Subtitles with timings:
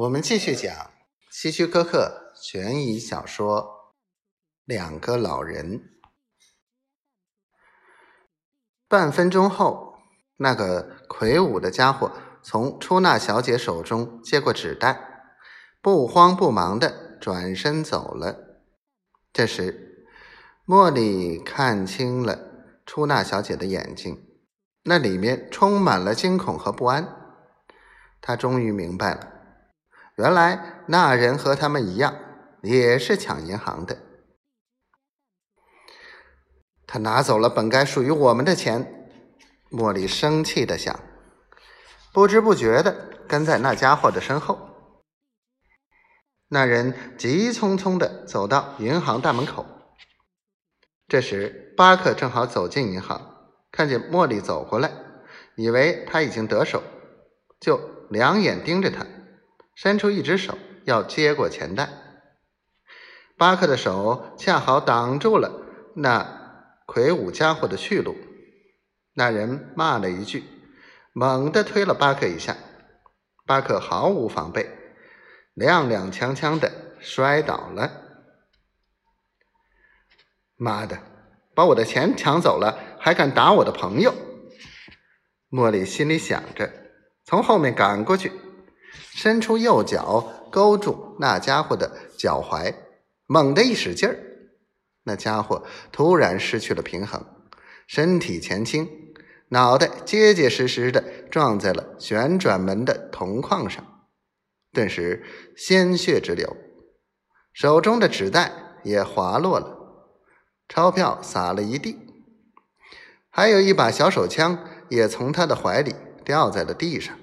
[0.00, 0.92] 我们继续讲
[1.30, 3.60] 希区柯克悬疑小说
[4.64, 5.78] 《两个老人》。
[8.88, 9.98] 半分钟后，
[10.38, 15.34] 那个魁梧的家伙从出纳小姐手中接过纸袋，
[15.82, 18.62] 不慌不忙的转身走了。
[19.34, 20.06] 这时，
[20.66, 22.38] 茉莉看清了
[22.86, 24.26] 出纳小姐的眼睛，
[24.84, 27.36] 那里面充满了惊恐和不安。
[28.22, 29.36] 她终于明白了。
[30.20, 32.14] 原来那人和他们一样，
[32.60, 33.96] 也是抢银行的。
[36.86, 39.08] 他拿走了本该属于我们的钱，
[39.70, 41.00] 茉莉生气的想，
[42.12, 44.58] 不知不觉的跟在那家伙的身后。
[46.48, 49.64] 那人急匆匆的走到银行大门口。
[51.08, 54.92] 这时，巴克正好走进银行，看见茉莉走过来，
[55.56, 56.82] 以为他已经得手，
[57.58, 57.80] 就
[58.10, 59.06] 两眼盯着他。
[59.82, 61.88] 伸出一只手要接过钱袋，
[63.38, 65.50] 巴克的手恰好挡住了
[65.96, 68.14] 那魁梧家伙的去路。
[69.14, 70.44] 那人骂了一句，
[71.14, 72.58] 猛地推了巴克一下，
[73.46, 74.68] 巴克毫无防备，
[75.56, 77.90] 踉踉跄跄的摔倒了。
[80.56, 80.98] 妈的，
[81.54, 84.12] 把我的钱抢走了，还敢打我的朋友！
[85.50, 86.70] 茉莉心里想着，
[87.24, 88.30] 从后面赶过去。
[89.12, 92.74] 伸出右脚勾住那家伙的脚踝，
[93.26, 94.16] 猛地一使劲儿，
[95.02, 97.24] 那家伙突然失去了平衡，
[97.86, 98.88] 身体前倾，
[99.48, 103.84] 脑袋结结实实的撞在了旋转门的铜框上，
[104.72, 105.24] 顿时
[105.56, 106.56] 鲜血直流，
[107.52, 108.52] 手中的纸袋
[108.84, 109.76] 也滑落了，
[110.68, 111.98] 钞票洒了一地，
[113.28, 115.94] 还有一把小手枪也从他的怀里
[116.24, 117.16] 掉在了地上。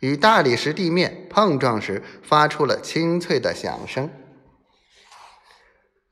[0.00, 4.10] 与大理石地面碰撞时，发出了清脆的响声。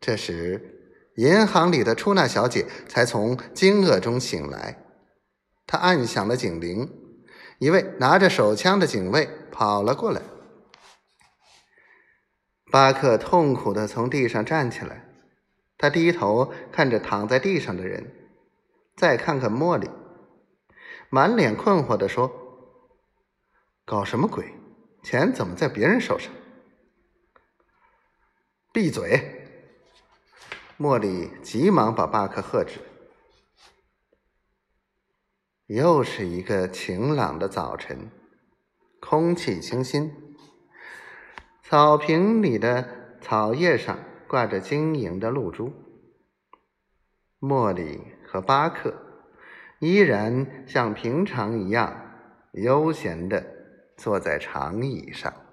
[0.00, 4.82] 这时，银行里的出纳小姐才从惊愕中醒来。
[5.66, 6.88] 她按响了警铃，
[7.58, 10.20] 一位拿着手枪的警卫跑了过来。
[12.70, 15.08] 巴克痛苦的从地上站起来，
[15.78, 18.12] 他低头看着躺在地上的人，
[18.96, 19.88] 再看看茉莉，
[21.08, 22.45] 满脸困惑的说。
[23.86, 24.52] 搞什么鬼？
[25.04, 26.32] 钱怎么在别人手上？
[28.72, 29.46] 闭嘴！
[30.76, 32.80] 茉莉急忙把巴克喝止。
[35.66, 38.10] 又是一个晴朗的早晨，
[38.98, 40.12] 空气清新，
[41.62, 45.72] 草坪里的草叶上挂着晶莹的露珠。
[47.38, 48.92] 茉莉和巴克
[49.78, 51.96] 依然像平常一样
[52.50, 53.55] 悠闲的。
[53.96, 55.45] 坐在长椅上。